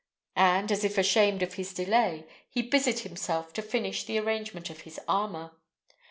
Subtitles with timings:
[0.35, 4.81] and, as if ashamed of his delay, he busied himself to finish the arrangement of
[4.81, 5.51] his armour.